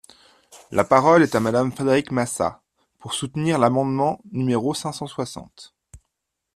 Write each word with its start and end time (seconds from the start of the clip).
La 0.71 0.83
parole 0.83 1.21
est 1.21 1.35
à 1.35 1.39
Madame 1.39 1.71
Frédérique 1.71 2.09
Massat, 2.09 2.63
pour 2.97 3.13
soutenir 3.13 3.59
l’amendement 3.59 4.19
numéro 4.31 4.73
cinq 4.73 4.93
cent 4.93 5.05
soixante. 5.05 5.75